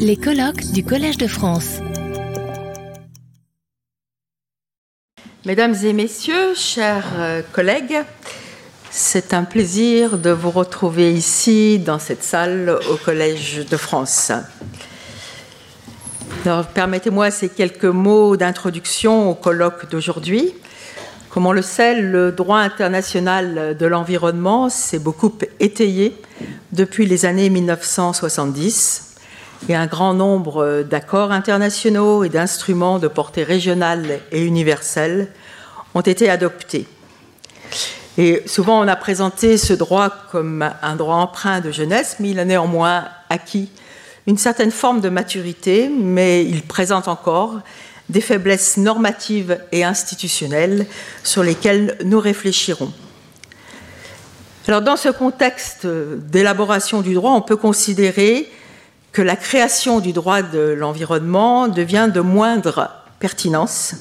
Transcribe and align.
Les 0.00 0.16
colloques 0.16 0.72
du 0.72 0.84
Collège 0.84 1.18
de 1.18 1.28
France. 1.28 1.78
Mesdames 5.44 5.76
et 5.84 5.92
messieurs, 5.92 6.54
chers 6.56 7.06
euh, 7.16 7.42
collègues, 7.52 7.96
c'est 8.90 9.34
un 9.34 9.44
plaisir 9.44 10.18
de 10.18 10.30
vous 10.30 10.50
retrouver 10.50 11.12
ici 11.12 11.78
dans 11.78 12.00
cette 12.00 12.24
salle 12.24 12.76
au 12.90 12.96
Collège 12.96 13.64
de 13.70 13.76
France. 13.76 14.32
permettez-moi 16.74 17.30
ces 17.30 17.48
quelques 17.48 17.84
mots 17.84 18.36
d'introduction 18.36 19.30
au 19.30 19.34
colloque 19.36 19.88
d'aujourd'hui. 19.90 20.54
Comme 21.30 21.46
on 21.46 21.52
le 21.52 21.62
sait, 21.62 22.00
le 22.00 22.32
droit 22.32 22.58
international 22.58 23.76
de 23.78 23.86
l'environnement 23.86 24.68
s'est 24.70 24.98
beaucoup 24.98 25.32
étayé 25.60 26.16
depuis 26.72 27.06
les 27.06 27.26
années 27.26 27.48
1970 27.48 29.05
et 29.68 29.74
un 29.74 29.86
grand 29.86 30.14
nombre 30.14 30.84
d'accords 30.88 31.32
internationaux 31.32 32.24
et 32.24 32.28
d'instruments 32.28 32.98
de 32.98 33.08
portée 33.08 33.42
régionale 33.42 34.20
et 34.32 34.42
universelle 34.42 35.28
ont 35.94 36.00
été 36.00 36.30
adoptés. 36.30 36.86
Et 38.18 38.42
souvent, 38.46 38.80
on 38.80 38.88
a 38.88 38.96
présenté 38.96 39.58
ce 39.58 39.72
droit 39.72 40.10
comme 40.30 40.68
un 40.82 40.96
droit 40.96 41.16
emprunt 41.16 41.60
de 41.60 41.70
jeunesse, 41.70 42.16
mais 42.20 42.30
il 42.30 42.38
a 42.38 42.44
néanmoins 42.44 43.04
acquis 43.28 43.70
une 44.26 44.38
certaine 44.38 44.70
forme 44.70 45.00
de 45.00 45.08
maturité, 45.08 45.88
mais 45.88 46.44
il 46.44 46.62
présente 46.62 47.08
encore 47.08 47.60
des 48.08 48.20
faiblesses 48.20 48.76
normatives 48.76 49.58
et 49.72 49.84
institutionnelles 49.84 50.86
sur 51.24 51.42
lesquelles 51.42 51.96
nous 52.04 52.20
réfléchirons. 52.20 52.92
Alors, 54.68 54.82
dans 54.82 54.96
ce 54.96 55.08
contexte 55.08 55.86
d'élaboration 55.86 57.02
du 57.02 57.14
droit, 57.14 57.32
on 57.32 57.42
peut 57.42 57.56
considérer 57.56 58.50
que 59.16 59.22
la 59.22 59.36
création 59.36 60.00
du 60.00 60.12
droit 60.12 60.42
de 60.42 60.74
l'environnement 60.76 61.68
devient 61.68 62.10
de 62.12 62.20
moindre 62.20 62.90
pertinence 63.18 63.94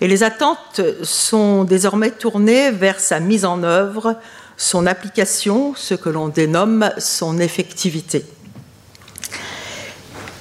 et 0.00 0.08
les 0.08 0.24
attentes 0.24 0.80
sont 1.04 1.62
désormais 1.62 2.10
tournées 2.10 2.72
vers 2.72 2.98
sa 2.98 3.20
mise 3.20 3.44
en 3.44 3.62
œuvre, 3.62 4.16
son 4.56 4.84
application, 4.84 5.74
ce 5.76 5.94
que 5.94 6.08
l'on 6.08 6.26
dénomme 6.26 6.90
son 6.98 7.38
effectivité. 7.38 8.24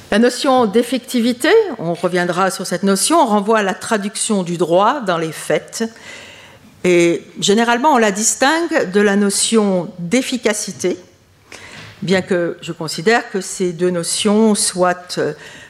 La 0.10 0.18
notion 0.18 0.66
d'effectivité, 0.66 1.52
on 1.78 1.94
reviendra 1.94 2.50
sur 2.50 2.66
cette 2.66 2.82
notion, 2.82 3.24
renvoie 3.24 3.60
à 3.60 3.64
la 3.64 3.76
traduction 3.76 4.42
du 4.42 4.58
droit 4.58 5.02
dans 5.02 5.20
les 5.20 5.32
faits. 5.32 5.84
Et 6.84 7.22
généralement, 7.40 7.94
on 7.94 7.98
la 8.00 8.12
distingue 8.12 8.90
de 8.92 9.00
la 9.00 9.16
notion 9.16 9.92
d'efficacité, 10.00 10.98
bien 12.06 12.22
que 12.22 12.58
je 12.62 12.72
considère 12.72 13.30
que 13.32 13.42
ces 13.42 13.74
deux 13.74 13.90
notions 13.90 14.56
soient 14.56 14.96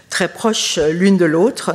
très 0.10 0.28
proches 0.28 0.78
l'une 0.78 1.18
de 1.18 1.26
l'autre. 1.26 1.74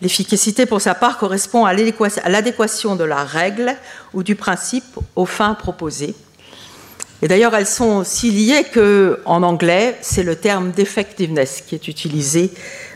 L'efficacité, 0.00 0.66
pour 0.66 0.80
sa 0.80 0.94
part, 0.94 1.18
correspond 1.18 1.64
à 1.64 1.74
l'adéquation 1.74 2.94
de 2.94 3.04
la 3.04 3.24
règle 3.24 3.74
ou 4.14 4.22
du 4.22 4.36
principe 4.36 4.84
aux 5.16 5.26
fins 5.26 5.54
proposées. 5.54 6.14
Et 7.20 7.26
d'ailleurs, 7.26 7.56
elles 7.56 7.66
sont 7.66 7.96
aussi 7.96 8.30
liées 8.30 8.64
qu'en 8.72 9.42
anglais, 9.42 9.98
c'est 10.00 10.22
le 10.22 10.36
terme 10.36 10.70
d'effectiveness 10.70 11.64
qui 11.66 11.74
est 11.74 11.88
utilisé 11.88 12.52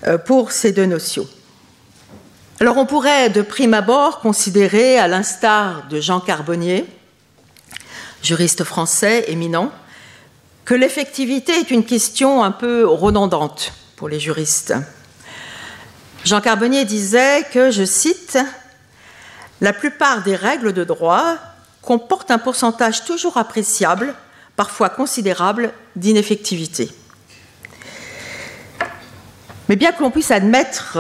euh, 0.07 0.17
pour 0.17 0.53
ces 0.53 0.71
deux 0.71 0.87
notions. 0.87 1.27
Alors, 2.61 2.77
on 2.77 2.87
pourrait 2.87 3.31
de 3.31 3.43
prime 3.43 3.75
abord 3.75 4.21
considérer, 4.21 4.97
à 4.97 5.09
l'instar 5.09 5.89
de 5.89 6.01
Jean 6.01 6.21
Carbonnier, 6.21 6.85
juriste 8.23 8.63
français 8.63 9.25
éminent, 9.27 9.73
que 10.65 10.75
l'effectivité 10.75 11.53
est 11.53 11.71
une 11.71 11.85
question 11.85 12.43
un 12.43 12.53
peu 12.53 12.87
redondante 12.87 13.73
pour 13.97 14.09
les 14.09 14.21
juristes. 14.21 14.75
Jean 16.25 16.41
Carbonnier 16.41 16.85
disait 16.85 17.45
que, 17.53 17.71
je 17.71 17.85
cite, 17.85 18.39
La 19.61 19.73
plupart 19.73 20.23
des 20.23 20.37
règles 20.37 20.73
de 20.73 20.85
droit 20.85 21.37
comportent 21.83 22.31
un 22.31 22.39
pourcentage 22.39 23.05
toujours 23.05 23.37
appréciable, 23.37 24.15
parfois 24.55 24.89
considérable, 24.89 25.73
d'ineffectivité. 25.97 26.91
Mais 29.69 29.77
bien 29.77 29.93
que 29.93 30.03
l'on 30.03 30.11
puisse 30.11 30.31
admettre 30.31 30.99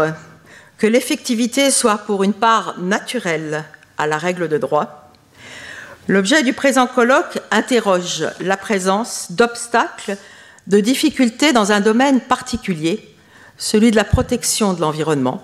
que 0.79 0.87
l'effectivité 0.87 1.71
soit 1.71 1.99
pour 1.99 2.25
une 2.25 2.33
part 2.33 2.75
naturelle 2.81 3.65
à 3.99 4.09
la 4.09 4.19
règle 4.19 4.49
de 4.49 4.59
droit, 4.59 5.02
l'objet 6.09 6.43
du 6.43 6.53
présent 6.53 6.87
colloque 6.87 7.41
interroge 7.51 8.27
la 8.41 8.57
présence 8.57 9.29
d'obstacles, 9.31 10.17
de 10.67 10.81
difficultés 10.81 11.53
dans 11.53 11.73
un 11.73 11.81
domaine 11.81 12.21
particulier 12.21 13.09
celui 13.59 13.91
de 13.91 13.97
la 13.97 14.05
protection 14.05 14.73
de 14.73 14.81
l'environnement, 14.81 15.41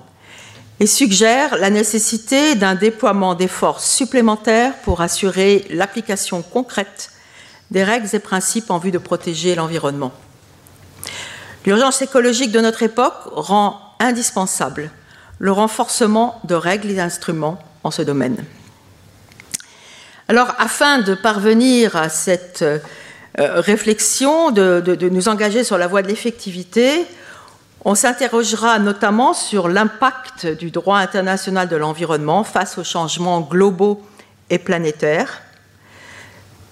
et 0.81 0.87
suggère 0.87 1.57
la 1.57 1.71
nécessité 1.71 2.55
d'un 2.55 2.75
déploiement 2.75 3.35
d'efforts 3.35 3.81
supplémentaires 3.81 4.75
pour 4.83 5.01
assurer 5.01 5.67
l'application 5.71 6.43
concrète 6.43 7.11
des 7.71 7.85
règles 7.85 8.09
et 8.13 8.19
principes 8.19 8.71
en 8.71 8.79
vue 8.79 8.91
de 8.91 8.99
protéger 8.99 9.55
l'environnement. 9.55 10.13
L'urgence 11.67 12.01
écologique 12.03 12.53
de 12.53 12.61
notre 12.61 12.83
époque 12.83 13.21
rend 13.27 13.81
indispensable 14.01 14.91
le 15.39 15.53
renforcement 15.53 16.41
de 16.45 16.55
règles 16.55 16.91
et 16.91 16.95
d'instruments 16.95 17.59
en 17.85 17.91
ce 17.91 18.03
domaine. 18.03 18.45
Alors, 20.31 20.55
afin 20.59 20.99
de 20.99 21.15
parvenir 21.15 21.97
à 21.97 22.11
cette 22.11 22.61
euh, 22.61 22.81
réflexion, 23.37 24.50
de, 24.50 24.83
de, 24.84 25.09
nous 25.09 25.31
engager 25.31 25.65
sur 25.65 25.78
la 25.78 25.87
voie 25.87 26.03
de 26.03 26.09
l'effectivité, 26.09 27.06
on 27.87 27.94
s'interrogera 27.94 28.78
notamment 28.78 29.33
sur 29.33 29.69
l'impact 29.69 30.47
du 30.47 30.71
droit 30.71 30.99
international 30.99 31.66
de 31.66 31.77
l'environnement 31.77 32.44
face 32.44 32.77
aux 32.77 32.84
changements 32.84 33.41
globaux 33.41 34.03
et 34.50 34.59
planétaires. 34.59 35.41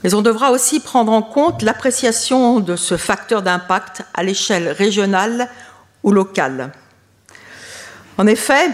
Mais 0.05 0.13
on 0.13 0.21
devra 0.21 0.51
aussi 0.51 0.81
prendre 0.81 1.13
en 1.13 1.23
compte 1.23 1.63
l'appréciation 1.63 2.61
de 2.61 2.77
ce 2.77 2.99
facteur 2.99 3.41
d'impact 3.41 4.03
à 4.13 4.23
l'échelle 4.23 4.69
régionale 4.69 5.49
ou 6.03 6.13
locale. 6.13 6.73
En 8.19 8.27
effet, 8.27 8.69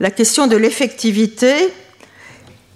la 0.00 0.10
question 0.10 0.48
de 0.48 0.56
l'effectivité 0.56 1.72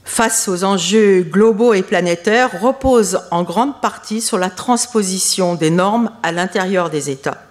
face 0.06 0.48
aux 0.48 0.64
enjeux 0.64 1.22
globaux 1.22 1.74
et 1.74 1.82
planétaires 1.82 2.62
repose 2.62 3.20
en 3.32 3.42
grande 3.42 3.80
partie 3.80 4.22
sur 4.22 4.38
la 4.38 4.48
transposition 4.48 5.56
des 5.56 5.68
normes 5.68 6.10
à 6.22 6.32
l'intérieur 6.32 6.88
des 6.88 7.10
États 7.10 7.42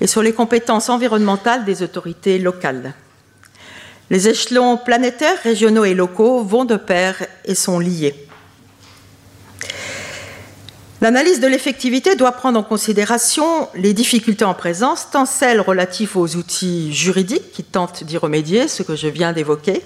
et 0.00 0.06
sur 0.06 0.22
les 0.22 0.32
compétences 0.32 0.88
environnementales 0.88 1.64
des 1.64 1.82
autorités 1.82 2.38
locales. 2.38 2.94
Les 4.10 4.28
échelons 4.28 4.76
planétaires, 4.76 5.38
régionaux 5.42 5.84
et 5.84 5.94
locaux 5.94 6.42
vont 6.42 6.64
de 6.64 6.76
pair 6.76 7.24
et 7.44 7.54
sont 7.54 7.78
liés. 7.78 8.14
L'analyse 11.02 11.40
de 11.40 11.46
l'effectivité 11.46 12.16
doit 12.16 12.32
prendre 12.32 12.58
en 12.58 12.62
considération 12.62 13.68
les 13.74 13.92
difficultés 13.92 14.44
en 14.44 14.54
présence, 14.54 15.08
tant 15.10 15.26
celles 15.26 15.60
relatives 15.60 16.16
aux 16.16 16.36
outils 16.36 16.92
juridiques 16.94 17.52
qui 17.52 17.62
tentent 17.62 18.04
d'y 18.04 18.16
remédier, 18.16 18.68
ce 18.68 18.82
que 18.82 18.96
je 18.96 19.08
viens 19.08 19.32
d'évoquer, 19.32 19.82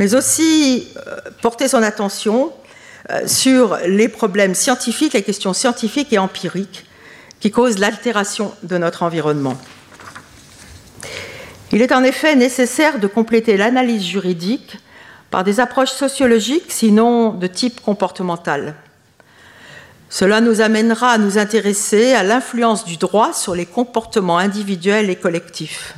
mais 0.00 0.14
aussi 0.14 0.88
euh, 0.96 1.16
porter 1.42 1.68
son 1.68 1.82
attention 1.82 2.52
euh, 3.10 3.26
sur 3.26 3.76
les 3.86 4.08
problèmes 4.08 4.54
scientifiques, 4.54 5.12
les 5.12 5.22
questions 5.22 5.52
scientifiques 5.52 6.12
et 6.12 6.18
empiriques 6.18 6.86
qui 7.38 7.50
causent 7.50 7.78
l'altération 7.78 8.52
de 8.62 8.78
notre 8.78 9.02
environnement. 9.02 9.58
Il 11.70 11.82
est 11.82 11.92
en 11.92 12.02
effet 12.02 12.34
nécessaire 12.34 12.98
de 12.98 13.06
compléter 13.06 13.58
l'analyse 13.58 14.02
juridique 14.02 14.78
par 15.30 15.44
des 15.44 15.60
approches 15.60 15.92
sociologiques, 15.92 16.72
sinon 16.72 17.34
de 17.34 17.46
type 17.46 17.82
comportemental. 17.82 18.74
Cela 20.08 20.40
nous 20.40 20.62
amènera 20.62 21.10
à 21.10 21.18
nous 21.18 21.36
intéresser 21.36 22.14
à 22.14 22.22
l'influence 22.22 22.86
du 22.86 22.96
droit 22.96 23.34
sur 23.34 23.54
les 23.54 23.66
comportements 23.66 24.38
individuels 24.38 25.10
et 25.10 25.16
collectifs. 25.16 25.94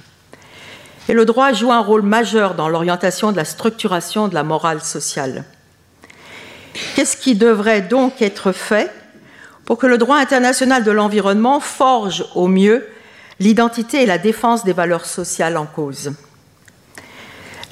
Et 1.09 1.15
le 1.15 1.25
droit 1.25 1.53
joue 1.53 1.73
un 1.73 1.81
rôle 1.81 2.03
majeur 2.03 2.55
dans 2.55 2.69
l'orientation 2.69 3.33
de 3.33 3.37
la 3.37 3.45
structuration 3.45 4.29
de 4.29 4.35
la 4.35 4.45
morale 4.45 4.81
sociale. 4.81 5.45
Qu'est-ce 6.95 7.17
qui 7.17 7.35
devrait 7.35 7.83
donc 7.83 8.23
être 8.23 8.53
fait 8.53 8.91
pour 9.65 9.79
que 9.79 9.87
le 9.87 9.99
droit 9.99 10.17
international 10.17 10.85
de 10.85 10.91
l'environnement 10.91 11.61
forge 11.61 12.25
au 12.35 12.49
mieux 12.49 12.87
l'identité 13.41 14.03
et 14.03 14.07
la 14.07 14.19
défense 14.19 14.65
des 14.65 14.73
valeurs 14.73 15.07
sociales 15.07 15.57
en 15.57 15.67
cause? 15.67 16.13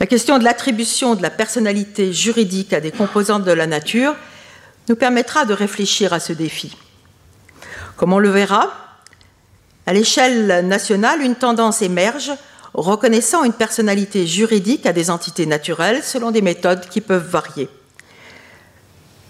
La 0.01 0.07
question 0.07 0.39
de 0.39 0.45
l'attribution 0.45 1.15
de 1.15 1.23
la 1.23 1.31
personnalité 1.31 2.13
juridique 2.13 2.73
à 2.73 2.81
des 2.81 2.91
composantes 2.91 3.45
de 3.45 3.53
la 3.53 3.67
nature 3.67 4.15
nous 4.89 4.97
permettra 4.97 5.45
de 5.45 5.53
réfléchir 5.55 6.13
à 6.13 6.21
ce 6.21 6.33
défi. 6.33 6.77
Comme 7.97 8.13
on 8.13 8.19
le 8.19 8.31
verra, 8.31 8.71
à 9.87 9.93
l'échelle 9.93 10.67
nationale, 10.67 11.21
une 11.21 11.37
tendance 11.37 11.83
émerge 11.83 12.33
reconnaissant 12.75 13.45
une 13.45 13.53
personnalité 13.53 14.27
juridique 14.27 14.87
à 14.87 14.93
des 14.93 15.11
entités 15.11 15.47
naturelles 15.47 16.03
selon 16.03 16.31
des 16.31 16.43
méthodes 16.43 16.89
qui 16.89 17.01
peuvent 17.01 17.27
varier. 17.27 17.69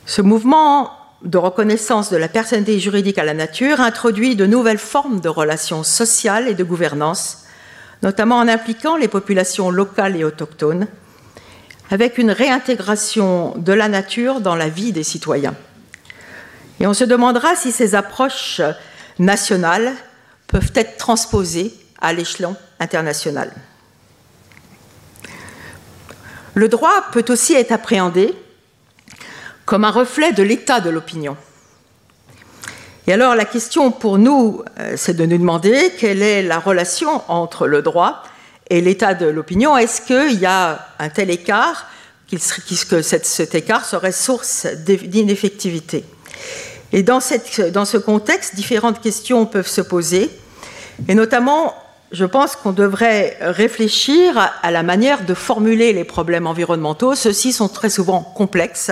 Ce 0.07 0.23
mouvement 0.23 0.91
de 1.23 1.39
reconnaissance 1.39 2.11
de 2.11 2.17
la 2.17 2.29
personnalité 2.29 2.79
juridique 2.79 3.19
à 3.19 3.25
la 3.25 3.35
nature 3.35 3.81
introduit 3.81 4.37
de 4.37 4.47
nouvelles 4.47 4.79
formes 4.79 5.21
de 5.21 5.29
relations 5.29 5.83
sociales 5.83 6.49
et 6.49 6.55
de 6.55 6.65
gouvernance, 6.65 7.45
notamment 8.03 8.39
en 8.39 8.49
impliquant 8.49 8.97
les 8.97 9.09
populations 9.09 9.71
locales 9.71 10.17
et 10.17 10.25
autochtones, 10.25 10.87
avec 11.91 12.19
une 12.19 12.31
réintégration 12.31 13.55
de 13.57 13.73
la 13.73 13.89
nature 13.89 14.41
dans 14.41 14.55
la 14.55 14.69
vie 14.69 14.93
des 14.93 15.03
citoyens. 15.03 15.55
Et 16.79 16.87
on 16.87 16.95
se 16.95 17.05
demandera 17.05 17.57
si 17.57 17.73
ces 17.73 17.95
approches 17.95 18.63
nationales 19.19 19.93
peuvent 20.47 20.73
être 20.75 20.97
transposées 20.97 21.75
à 22.01 22.13
l'échelon 22.13 22.57
international. 22.81 23.53
Le 26.55 26.69
droit 26.69 27.05
peut 27.12 27.25
aussi 27.29 27.55
être 27.55 27.71
appréhendé 27.71 28.35
comme 29.65 29.85
un 29.85 29.91
reflet 29.91 30.32
de 30.32 30.43
l'état 30.43 30.81
de 30.81 30.91
l'opinion. 30.91 31.37
Et 33.06 33.12
alors 33.12 33.35
la 33.35 33.44
question 33.44 33.93
pour 33.93 34.19
nous, 34.19 34.62
euh, 34.79 34.94
c'est 34.97 35.15
de 35.15 35.25
nous 35.25 35.38
demander 35.38 35.93
quelle 35.99 36.23
est 36.23 36.43
la 36.43 36.59
relation 36.59 37.23
entre 37.31 37.67
le 37.67 37.82
droit 37.82 38.23
et 38.69 38.81
l'état 38.81 39.15
de 39.15 39.27
l'opinion. 39.27 39.77
Est-ce 39.77 40.00
qu'il 40.00 40.41
y 40.41 40.47
a 40.47 40.88
un 40.99 41.09
tel 41.09 41.31
écart 41.31 41.87
que 42.29 43.03
cet 43.03 43.55
écart 43.55 43.85
serait 43.85 44.12
source 44.12 44.67
d'ineffectivité? 44.67 46.05
Et 46.93 47.03
dans 47.03 47.21
ce 47.21 47.97
contexte, 47.97 48.55
différentes 48.56 49.00
questions 49.00 49.47
peuvent 49.47 49.69
se 49.69 49.81
poser, 49.81 50.31
et 51.09 51.15
notamment 51.15 51.75
je 52.12 52.25
pense 52.25 52.57
qu'on 52.57 52.73
devrait 52.73 53.37
réfléchir 53.41 54.37
à 54.62 54.71
la 54.71 54.83
manière 54.83 55.25
de 55.25 55.35
formuler 55.35 55.93
les 55.93 56.05
problèmes 56.05 56.47
environnementaux. 56.47 57.15
Ceux-ci 57.15 57.53
sont 57.53 57.69
très 57.69 57.91
souvent 57.91 58.23
complexes. 58.23 58.91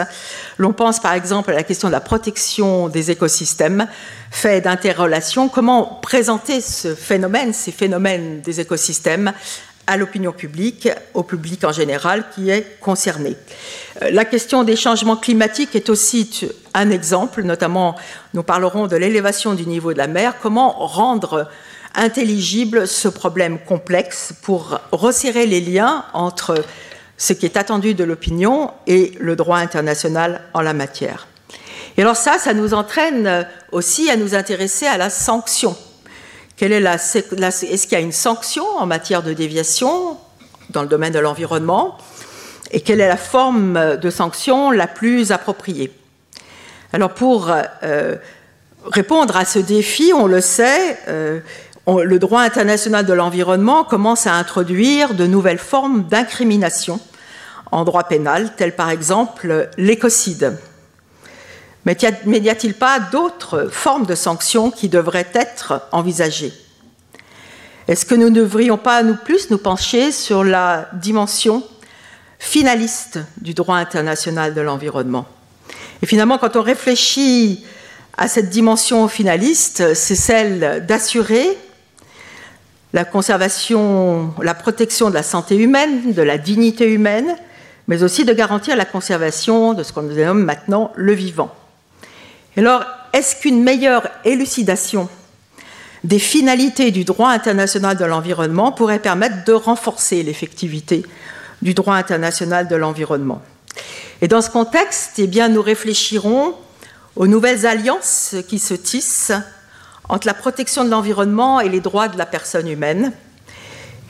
L'on 0.56 0.72
pense 0.72 1.00
par 1.00 1.14
exemple 1.14 1.50
à 1.50 1.54
la 1.54 1.64
question 1.64 1.88
de 1.88 1.92
la 1.92 2.00
protection 2.00 2.88
des 2.88 3.10
écosystèmes, 3.10 3.88
fait 4.30 4.60
d'interrelations. 4.60 5.48
Comment 5.48 5.98
présenter 6.00 6.60
ce 6.60 6.94
phénomène, 6.94 7.52
ces 7.52 7.72
phénomènes 7.72 8.40
des 8.40 8.60
écosystèmes, 8.60 9.32
à 9.88 9.96
l'opinion 9.96 10.32
publique, 10.32 10.88
au 11.14 11.22
public 11.22 11.64
en 11.64 11.72
général 11.72 12.26
qui 12.34 12.50
est 12.50 12.78
concerné? 12.80 13.36
Euh, 14.02 14.10
la 14.12 14.26
question 14.26 14.62
des 14.62 14.76
changements 14.76 15.16
climatiques 15.16 15.74
est 15.74 15.88
aussi 15.88 16.48
un 16.74 16.90
exemple, 16.90 17.42
notamment 17.42 17.96
nous 18.34 18.44
parlerons 18.44 18.86
de 18.86 18.96
l'élévation 18.96 19.54
du 19.54 19.66
niveau 19.66 19.92
de 19.92 19.98
la 19.98 20.06
mer, 20.06 20.34
comment 20.40 20.70
rendre 20.86 21.48
intelligible 21.94 22.86
ce 22.86 23.08
problème 23.08 23.58
complexe 23.58 24.32
pour 24.42 24.80
resserrer 24.92 25.46
les 25.46 25.60
liens 25.60 26.04
entre 26.12 26.64
ce 27.16 27.32
qui 27.32 27.46
est 27.46 27.56
attendu 27.56 27.94
de 27.94 28.04
l'opinion 28.04 28.70
et 28.86 29.12
le 29.18 29.36
droit 29.36 29.58
international 29.58 30.42
en 30.54 30.60
la 30.60 30.72
matière. 30.72 31.26
Et 31.96 32.02
alors 32.02 32.16
ça, 32.16 32.38
ça 32.38 32.54
nous 32.54 32.74
entraîne 32.74 33.46
aussi 33.72 34.08
à 34.08 34.16
nous 34.16 34.34
intéresser 34.34 34.86
à 34.86 34.96
la 34.96 35.10
sanction. 35.10 35.76
est-ce 36.60 37.82
qu'il 37.82 37.92
y 37.92 37.96
a 37.96 38.00
une 38.00 38.12
sanction 38.12 38.64
en 38.78 38.86
matière 38.86 39.22
de 39.22 39.32
déviation 39.32 40.16
dans 40.70 40.82
le 40.82 40.88
domaine 40.88 41.12
de 41.12 41.18
l'environnement 41.18 41.98
et 42.70 42.82
quelle 42.82 43.00
est 43.00 43.08
la 43.08 43.16
forme 43.16 43.96
de 43.96 44.10
sanction 44.10 44.70
la 44.70 44.86
plus 44.86 45.32
appropriée? 45.32 45.90
Alors 46.92 47.14
pour 47.14 47.50
euh, 47.82 48.16
répondre 48.86 49.36
à 49.36 49.44
ce 49.44 49.58
défi, 49.58 50.12
on 50.14 50.26
le 50.26 50.40
sait, 50.40 50.98
euh, 51.08 51.40
le 51.96 52.18
droit 52.18 52.42
international 52.42 53.06
de 53.06 53.12
l'environnement 53.14 53.82
commence 53.82 54.26
à 54.26 54.34
introduire 54.34 55.14
de 55.14 55.26
nouvelles 55.26 55.58
formes 55.58 56.04
d'incrimination 56.04 57.00
en 57.72 57.84
droit 57.84 58.04
pénal, 58.04 58.54
telles 58.56 58.76
par 58.76 58.90
exemple 58.90 59.70
l'écocide. 59.78 60.58
Mais 61.84 61.96
n'y 62.26 62.50
a-t-il 62.50 62.74
pas 62.74 63.00
d'autres 63.00 63.68
formes 63.70 64.04
de 64.04 64.14
sanctions 64.14 64.70
qui 64.70 64.90
devraient 64.90 65.28
être 65.32 65.80
envisagées? 65.92 66.52
Est-ce 67.86 68.04
que 68.04 68.14
nous 68.14 68.28
ne 68.28 68.34
devrions 68.34 68.76
pas 68.76 69.02
nous 69.02 69.16
plus 69.16 69.50
nous 69.50 69.56
pencher 69.56 70.12
sur 70.12 70.44
la 70.44 70.90
dimension 70.92 71.62
finaliste 72.38 73.18
du 73.40 73.54
droit 73.54 73.76
international 73.76 74.52
de 74.52 74.60
l'environnement? 74.60 75.26
Et 76.02 76.06
finalement, 76.06 76.36
quand 76.36 76.56
on 76.56 76.62
réfléchit 76.62 77.64
à 78.18 78.28
cette 78.28 78.50
dimension 78.50 79.08
finaliste, 79.08 79.94
c'est 79.94 80.16
celle 80.16 80.84
d'assurer 80.86 81.56
la 82.92 83.04
conservation, 83.04 84.32
la 84.42 84.54
protection 84.54 85.10
de 85.10 85.14
la 85.14 85.22
santé 85.22 85.56
humaine, 85.56 86.12
de 86.12 86.22
la 86.22 86.38
dignité 86.38 86.86
humaine, 86.86 87.36
mais 87.86 88.02
aussi 88.02 88.24
de 88.24 88.32
garantir 88.32 88.76
la 88.76 88.84
conservation 88.84 89.74
de 89.74 89.82
ce 89.82 89.92
qu'on 89.92 90.02
nomme 90.02 90.44
maintenant 90.44 90.92
le 90.96 91.12
vivant. 91.12 91.54
alors, 92.56 92.84
est-ce 93.12 93.36
qu'une 93.36 93.62
meilleure 93.62 94.06
élucidation 94.24 95.08
des 96.04 96.18
finalités 96.18 96.90
du 96.90 97.04
droit 97.04 97.30
international 97.30 97.96
de 97.96 98.04
l'environnement 98.04 98.70
pourrait 98.70 98.98
permettre 98.98 99.44
de 99.44 99.52
renforcer 99.52 100.22
l'effectivité 100.22 101.04
du 101.62 101.74
droit 101.74 101.94
international 101.94 102.68
de 102.68 102.76
l'environnement? 102.76 103.40
Et 104.20 104.28
dans 104.28 104.42
ce 104.42 104.50
contexte, 104.50 105.18
eh 105.18 105.26
bien, 105.26 105.48
nous 105.48 105.62
réfléchirons 105.62 106.54
aux 107.16 107.26
nouvelles 107.26 107.66
alliances 107.66 108.36
qui 108.48 108.58
se 108.58 108.74
tissent 108.74 109.32
entre 110.08 110.26
la 110.26 110.34
protection 110.34 110.84
de 110.84 110.90
l'environnement 110.90 111.60
et 111.60 111.68
les 111.68 111.80
droits 111.80 112.08
de 112.08 112.18
la 112.18 112.26
personne 112.26 112.68
humaine. 112.68 113.12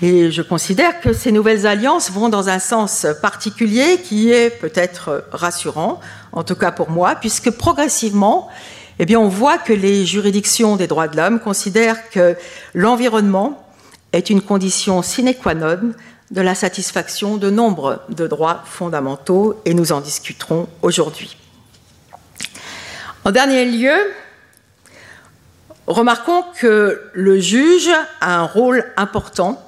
Et 0.01 0.31
je 0.31 0.43
considère 0.43 1.01
que 1.01 1.13
ces 1.13 1.33
nouvelles 1.33 1.67
alliances 1.67 2.11
vont 2.11 2.29
dans 2.29 2.49
un 2.49 2.61
sens 2.61 3.07
particulier 3.21 4.01
qui 4.03 4.31
est 4.31 4.51
peut-être 4.51 5.25
rassurant, 5.33 6.01
en 6.33 6.45
tout 6.45 6.55
cas 6.55 6.71
pour 6.71 6.91
moi, 6.91 7.17
puisque 7.17 7.51
progressivement, 7.51 8.49
eh 9.01 9.07
bien, 9.07 9.19
on 9.19 9.29
voit 9.29 9.59
que 9.59 9.73
les 9.73 10.07
juridictions 10.07 10.77
des 10.77 10.87
droits 10.87 11.09
de 11.09 11.17
l'homme 11.17 11.41
considèrent 11.41 12.11
que 12.11 12.37
l'environnement 12.75 13.65
est 14.13 14.31
une 14.31 14.41
condition 14.41 15.03
sine 15.03 15.35
qua 15.35 15.55
non 15.55 15.93
de 16.31 16.41
la 16.41 16.55
satisfaction 16.55 17.37
de 17.37 17.51
nombre 17.51 18.03
de 18.09 18.27
droits 18.27 18.63
fondamentaux, 18.65 19.61
et 19.65 19.75
nous 19.75 19.93
en 19.93 20.01
discuterons 20.01 20.69
aujourd'hui. 20.83 21.37
En 23.25 23.31
dernier 23.31 23.65
lieu, 23.65 23.97
Remarquons 25.89 26.45
que 26.61 27.01
le 27.15 27.41
juge 27.41 27.89
a 28.21 28.41
un 28.41 28.45
rôle 28.45 28.85
important. 28.99 29.59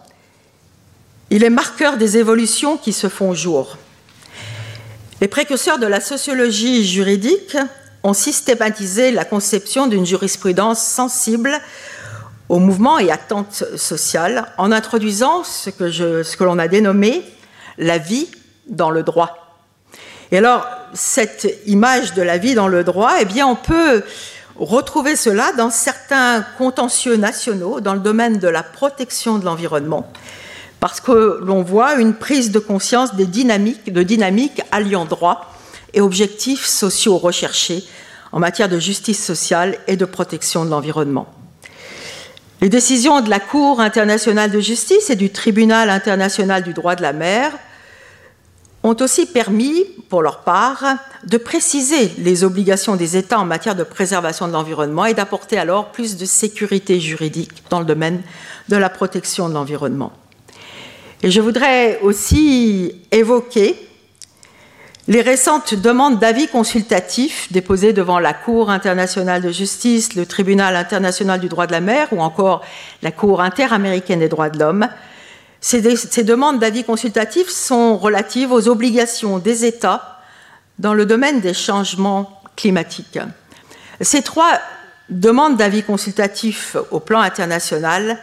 Il 1.30 1.44
est 1.44 1.50
marqueur 1.50 1.96
des 1.96 2.18
évolutions 2.18 2.76
qui 2.76 2.92
se 2.92 3.08
font 3.08 3.32
jour. 3.32 3.78
Les 5.22 5.28
précurseurs 5.28 5.78
de 5.78 5.86
la 5.86 5.98
sociologie 5.98 6.86
juridique 6.86 7.56
ont 8.02 8.12
systématisé 8.12 9.12
la 9.12 9.24
conception 9.24 9.86
d'une 9.86 10.04
jurisprudence 10.04 10.82
sensible 10.82 11.58
aux 12.50 12.58
mouvements 12.58 12.98
et 12.98 13.10
attentes 13.10 13.64
sociales 13.76 14.52
en 14.58 14.72
introduisant 14.72 15.42
ce 15.42 15.70
que, 15.70 15.90
ce 15.90 16.36
que 16.36 16.44
l'on 16.44 16.58
a 16.58 16.68
dénommé 16.68 17.24
la 17.78 17.96
vie 17.96 18.28
dans 18.66 18.90
le 18.90 19.02
droit. 19.02 19.56
Et 20.32 20.36
alors, 20.36 20.66
cette 20.92 21.48
image 21.64 22.12
de 22.12 22.20
la 22.20 22.36
vie 22.36 22.54
dans 22.54 22.68
le 22.68 22.84
droit, 22.84 23.14
eh 23.22 23.24
bien, 23.24 23.46
on 23.46 23.56
peut 23.56 24.02
retrouver 24.64 25.16
cela 25.16 25.52
dans 25.52 25.70
certains 25.70 26.44
contentieux 26.58 27.16
nationaux 27.16 27.80
dans 27.80 27.94
le 27.94 28.00
domaine 28.00 28.38
de 28.38 28.48
la 28.48 28.62
protection 28.62 29.38
de 29.38 29.44
l'environnement, 29.44 30.10
parce 30.80 31.00
que 31.00 31.40
l'on 31.42 31.62
voit 31.62 31.94
une 31.94 32.14
prise 32.14 32.50
de 32.50 32.58
conscience 32.58 33.14
des 33.14 33.26
dynamiques, 33.26 33.92
de 33.92 34.02
dynamiques 34.02 34.62
alliant 34.70 35.06
droit 35.06 35.52
et 35.94 36.00
objectifs 36.00 36.66
sociaux 36.66 37.18
recherchés 37.18 37.84
en 38.32 38.38
matière 38.38 38.68
de 38.68 38.78
justice 38.78 39.24
sociale 39.24 39.76
et 39.86 39.96
de 39.96 40.04
protection 40.04 40.64
de 40.64 40.70
l'environnement. 40.70 41.26
Les 42.60 42.68
décisions 42.68 43.22
de 43.22 43.30
la 43.30 43.40
Cour 43.40 43.80
internationale 43.80 44.50
de 44.50 44.60
justice 44.60 45.08
et 45.08 45.16
du 45.16 45.30
Tribunal 45.30 45.88
international 45.88 46.62
du 46.62 46.74
droit 46.74 46.94
de 46.94 47.02
la 47.02 47.14
mer 47.14 47.52
ont 48.82 48.96
aussi 49.00 49.26
permis, 49.26 49.84
pour 50.08 50.22
leur 50.22 50.40
part, 50.40 50.84
de 51.24 51.36
préciser 51.36 52.10
les 52.18 52.44
obligations 52.44 52.96
des 52.96 53.16
États 53.16 53.38
en 53.38 53.44
matière 53.44 53.76
de 53.76 53.84
préservation 53.84 54.48
de 54.48 54.52
l'environnement 54.52 55.04
et 55.04 55.14
d'apporter 55.14 55.58
alors 55.58 55.92
plus 55.92 56.16
de 56.16 56.24
sécurité 56.24 56.98
juridique 56.98 57.62
dans 57.68 57.80
le 57.80 57.84
domaine 57.84 58.22
de 58.68 58.76
la 58.76 58.88
protection 58.88 59.48
de 59.48 59.54
l'environnement. 59.54 60.12
Et 61.22 61.30
je 61.30 61.40
voudrais 61.42 62.00
aussi 62.00 62.94
évoquer 63.10 63.76
les 65.08 65.20
récentes 65.20 65.74
demandes 65.74 66.18
d'avis 66.18 66.46
consultatifs 66.46 67.52
déposées 67.52 67.92
devant 67.92 68.18
la 68.18 68.32
Cour 68.32 68.70
internationale 68.70 69.42
de 69.42 69.50
justice, 69.50 70.14
le 70.14 70.24
Tribunal 70.24 70.76
international 70.76 71.40
du 71.40 71.48
droit 71.48 71.66
de 71.66 71.72
la 71.72 71.80
mer 71.80 72.08
ou 72.12 72.20
encore 72.20 72.62
la 73.02 73.10
Cour 73.10 73.42
interaméricaine 73.42 74.20
des 74.20 74.28
droits 74.28 74.50
de 74.50 74.58
l'homme 74.58 74.88
ces, 75.60 76.24
demandes 76.24 76.58
d'avis 76.58 76.84
consultatifs 76.84 77.50
sont 77.50 77.96
relatives 77.96 78.52
aux 78.52 78.68
obligations 78.68 79.38
des 79.38 79.64
États 79.64 80.20
dans 80.78 80.94
le 80.94 81.04
domaine 81.04 81.40
des 81.40 81.54
changements 81.54 82.40
climatiques. 82.56 83.18
Ces 84.00 84.22
trois 84.22 84.58
demandes 85.10 85.56
d'avis 85.56 85.82
consultatifs 85.82 86.76
au 86.90 87.00
plan 87.00 87.20
international 87.20 88.18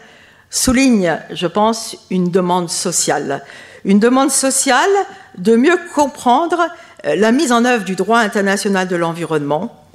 soulignent, 0.50 1.20
je 1.32 1.48
pense, 1.48 1.98
une 2.10 2.32
demande 2.32 2.70
sociale. 2.70 3.44
Une 3.86 4.00
demande 4.00 4.32
sociale 4.32 4.90
de 5.38 5.56
mieux 5.56 5.78
comprendre 5.94 6.68
euh, 7.06 7.16
la 7.16 7.32
mise 7.32 7.52
en 7.52 7.64
œuvre 7.66 7.84
du 7.84 7.96
droit 7.96 8.20
international 8.20 8.88
de 8.88 8.96
l'environnement 8.96 9.88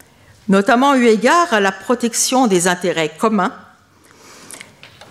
notamment 0.49 0.95
eu 0.95 1.07
égard 1.07 1.53
à 1.53 1.61
la 1.61 1.73
protection 1.73 2.47
des 2.47 2.69
intérêts 2.69 3.11
communs, 3.11 3.53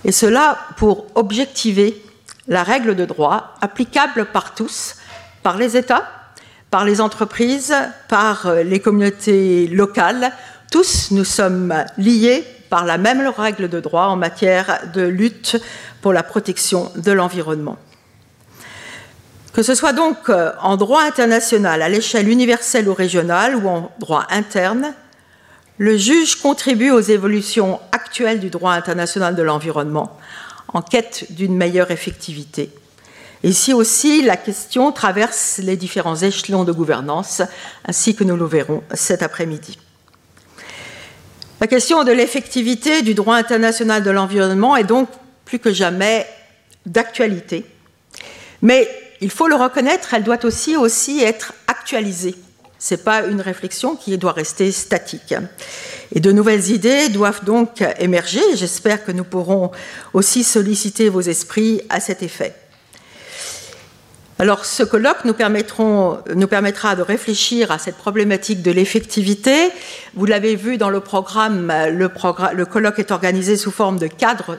et 0.03 0.11
cela 0.11 0.57
pour 0.77 1.05
objectiver 1.15 2.01
la 2.47 2.63
règle 2.63 2.95
de 2.95 3.05
droit 3.05 3.55
applicable 3.61 4.25
par 4.25 4.53
tous, 4.55 4.95
par 5.43 5.57
les 5.57 5.77
États, 5.77 6.07
par 6.69 6.85
les 6.85 7.01
entreprises, 7.01 7.75
par 8.07 8.53
les 8.63 8.79
communautés 8.79 9.67
locales. 9.67 10.31
Tous, 10.71 11.11
nous 11.11 11.25
sommes 11.25 11.73
liés 11.97 12.45
par 12.69 12.85
la 12.85 12.97
même 12.97 13.27
règle 13.27 13.67
de 13.67 13.79
droit 13.81 14.05
en 14.05 14.15
matière 14.15 14.79
de 14.93 15.01
lutte 15.01 15.61
pour 16.01 16.13
la 16.13 16.23
protection 16.23 16.89
de 16.95 17.11
l'environnement. 17.11 17.77
Que 19.53 19.63
ce 19.63 19.75
soit 19.75 19.91
donc 19.91 20.29
euh, 20.29 20.53
en 20.61 20.77
droit 20.77 21.01
international, 21.01 21.81
à 21.81 21.89
l'échelle 21.89 22.29
universelle 22.29 22.87
ou 22.87 22.93
régionale, 22.93 23.57
ou 23.57 23.67
en 23.67 23.91
droit 23.99 24.25
interne, 24.29 24.93
le 25.77 25.97
juge 25.97 26.37
contribue 26.37 26.91
aux 26.91 27.01
évolutions 27.01 27.81
actuelles 27.91 28.39
du 28.39 28.49
droit 28.49 28.71
international 28.71 29.35
de 29.35 29.41
l'environnement 29.41 30.17
en 30.73 30.81
quête 30.81 31.31
d'une 31.31 31.55
meilleure 31.55 31.91
effectivité. 31.91 32.69
Ici 33.43 33.73
aussi, 33.73 34.21
la 34.21 34.37
question 34.37 34.91
traverse 34.91 35.59
les 35.63 35.75
différents 35.75 36.15
échelons 36.15 36.63
de 36.63 36.71
gouvernance, 36.71 37.41
ainsi 37.85 38.15
que 38.15 38.23
nous 38.23 38.37
le 38.37 38.45
verrons 38.45 38.83
cet 38.93 39.23
après-midi. 39.23 39.79
La 41.59 41.67
question 41.67 42.03
de 42.03 42.11
l'effectivité 42.11 43.01
du 43.01 43.13
droit 43.13 43.35
international 43.35 44.03
de 44.03 44.11
l'environnement 44.11 44.75
est 44.75 44.83
donc 44.83 45.09
plus 45.45 45.59
que 45.59 45.71
jamais 45.71 46.27
d'actualité. 46.85 47.65
Mais 48.61 48.87
il 49.21 49.29
faut 49.29 49.47
le 49.47 49.55
reconnaître, 49.55 50.13
elle 50.13 50.23
doit 50.23 50.43
aussi, 50.45 51.21
être 51.21 51.53
actualisée. 51.67 52.35
Ce 52.79 52.95
n'est 52.95 53.01
pas 53.01 53.25
une 53.25 53.41
réflexion 53.41 53.95
qui 53.95 54.17
doit 54.17 54.31
rester 54.31 54.71
statique. 54.71 55.35
Et 56.13 56.19
de 56.19 56.31
nouvelles 56.31 56.69
idées 56.69 57.09
doivent 57.09 57.45
donc 57.45 57.83
émerger. 57.99 58.41
J'espère 58.55 59.05
que 59.05 59.11
nous 59.11 59.23
pourrons 59.23 59.71
aussi 60.13 60.43
solliciter 60.43 61.09
vos 61.09 61.21
esprits 61.21 61.81
à 61.89 61.99
cet 61.99 62.21
effet. 62.21 62.53
Alors, 64.41 64.65
ce 64.65 64.81
colloque 64.81 65.23
nous, 65.23 65.35
permettra 65.35 66.95
de 66.95 67.03
réfléchir 67.03 67.69
à 67.69 67.77
cette 67.77 67.97
problématique 67.97 68.63
de 68.63 68.71
l'effectivité. 68.71 69.69
Vous 70.15 70.25
l'avez 70.25 70.55
vu 70.55 70.79
dans 70.79 70.89
le 70.89 70.99
programme, 70.99 71.71
le, 71.91 72.65
colloque 72.65 72.97
est 72.97 73.11
organisé 73.11 73.55
sous 73.55 73.69
forme 73.69 73.99
de 73.99 74.07
quatre 74.07 74.57